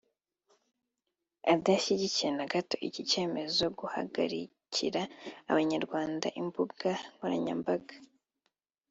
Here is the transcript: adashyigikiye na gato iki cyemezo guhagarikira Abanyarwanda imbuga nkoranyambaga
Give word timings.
adashyigikiye 1.53 2.29
na 2.37 2.45
gato 2.51 2.75
iki 2.87 3.01
cyemezo 3.11 3.63
guhagarikira 3.79 5.01
Abanyarwanda 5.51 6.27
imbuga 6.41 6.89
nkoranyambaga 7.13 7.95